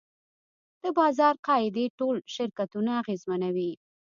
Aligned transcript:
د 0.83 0.85
بازار 0.97 1.33
قاعدې 1.47 1.85
ټول 1.99 2.15
شرکتونه 2.35 2.91
اغېزمنوي. 3.01 3.71